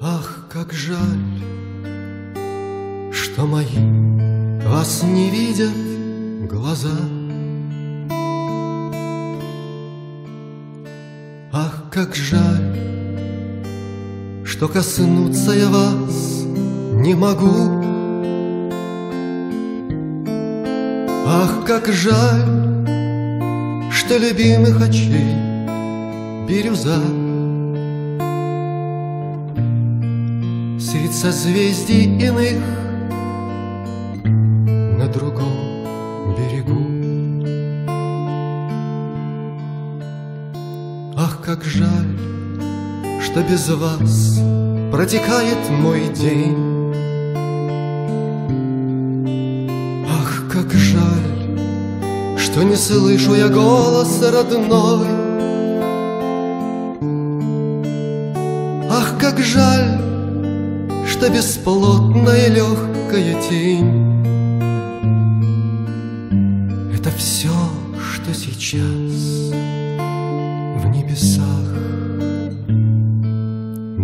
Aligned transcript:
Ах, 0.00 0.46
как 0.50 0.72
жаль, 0.72 0.96
что 3.12 3.46
мои 3.46 3.66
вас 4.66 5.02
не 5.02 5.28
видят 5.30 6.48
глаза. 6.48 6.96
Ах, 11.52 11.84
как 11.90 12.14
жаль, 12.14 12.67
что 14.58 14.66
коснуться 14.66 15.52
я 15.52 15.68
вас 15.68 16.42
не 16.94 17.14
могу. 17.14 17.80
Ах, 21.28 21.64
как 21.64 21.86
жаль, 21.86 22.42
что 23.92 24.18
любимых 24.18 24.82
очей 24.82 25.32
бирюза. 26.48 26.98
Средь 30.80 31.14
созвездий 31.14 32.18
иных 32.26 32.60
На 34.98 35.06
другом 35.06 35.86
берегу 36.36 36.80
Ах, 41.16 41.40
как 41.44 41.62
жаль, 41.62 42.37
что 43.20 43.42
без 43.42 43.68
вас 43.68 44.38
Протекает 44.90 45.68
мой 45.68 46.08
день. 46.14 46.56
Ах, 50.08 50.44
как 50.50 50.72
жаль, 50.72 52.38
что 52.38 52.62
не 52.62 52.74
слышу 52.74 53.34
я 53.34 53.48
голос 53.48 54.22
родной. 54.22 55.06
Ах, 58.90 59.18
как 59.20 59.38
жаль, 59.40 60.00
что 61.06 61.28
бесплотная 61.28 62.48
легкая 62.48 63.42
тень. 63.42 64.24
Это 66.94 67.10
все, 67.10 67.52
что 68.14 68.32
сейчас 68.32 69.52
в 70.80 70.86
небесах 70.86 71.57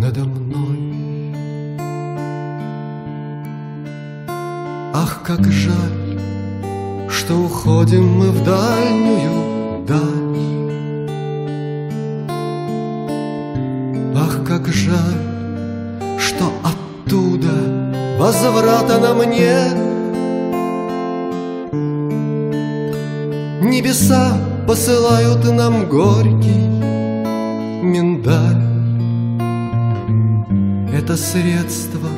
надо 0.04 0.20
мной 0.24 1.32
Ах, 4.92 5.22
как 5.24 5.50
жаль, 5.50 6.18
что 7.08 7.34
уходим 7.38 8.06
мы 8.18 8.30
в 8.30 8.44
дальнюю 8.44 9.86
даль 9.86 10.24
Ах, 14.14 14.44
как 14.46 14.68
жаль, 14.68 16.18
что 16.18 16.52
оттуда 16.62 17.54
возврата 18.18 18.98
нам 19.00 19.18
нет. 19.30 19.76
Небеса 23.62 24.36
посылают 24.68 25.44
нам 25.50 25.88
горький 25.88 26.68
миндаль. 27.82 28.73
Это 31.04 31.18
средство 31.18 32.08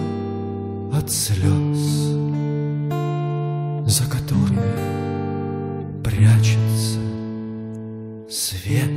от 0.93 1.11
слез, 1.11 2.15
за 3.85 4.05
которыми 4.09 4.63
прячется 6.05 7.01
свет. 8.31 8.96